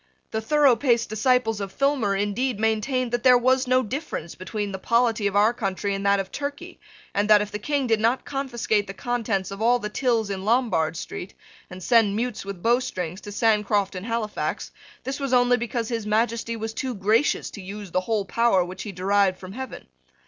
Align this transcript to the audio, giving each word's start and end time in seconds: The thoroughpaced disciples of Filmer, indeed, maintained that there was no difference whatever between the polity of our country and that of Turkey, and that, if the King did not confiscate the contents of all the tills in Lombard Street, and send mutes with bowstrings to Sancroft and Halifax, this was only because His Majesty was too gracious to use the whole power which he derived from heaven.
The 0.31 0.41
thoroughpaced 0.41 1.09
disciples 1.09 1.61
of 1.61 1.71
Filmer, 1.71 2.15
indeed, 2.15 2.59
maintained 2.59 3.11
that 3.11 3.21
there 3.21 3.37
was 3.37 3.67
no 3.67 3.83
difference 3.83 4.31
whatever 4.33 4.45
between 4.45 4.71
the 4.71 4.79
polity 4.79 5.27
of 5.27 5.35
our 5.35 5.53
country 5.53 5.93
and 5.93 6.03
that 6.07 6.19
of 6.19 6.31
Turkey, 6.31 6.79
and 7.13 7.29
that, 7.29 7.39
if 7.39 7.51
the 7.51 7.59
King 7.59 7.85
did 7.85 7.99
not 7.99 8.25
confiscate 8.25 8.87
the 8.87 8.95
contents 8.95 9.51
of 9.51 9.61
all 9.61 9.77
the 9.77 9.89
tills 9.89 10.31
in 10.31 10.43
Lombard 10.43 10.97
Street, 10.97 11.35
and 11.69 11.83
send 11.83 12.15
mutes 12.15 12.43
with 12.43 12.63
bowstrings 12.63 13.21
to 13.21 13.31
Sancroft 13.31 13.93
and 13.93 14.07
Halifax, 14.07 14.71
this 15.03 15.19
was 15.19 15.33
only 15.33 15.57
because 15.57 15.89
His 15.89 16.07
Majesty 16.07 16.55
was 16.55 16.73
too 16.73 16.95
gracious 16.95 17.51
to 17.51 17.61
use 17.61 17.91
the 17.91 18.01
whole 18.01 18.25
power 18.25 18.65
which 18.65 18.81
he 18.81 18.91
derived 18.91 19.37
from 19.37 19.51
heaven. 19.51 19.85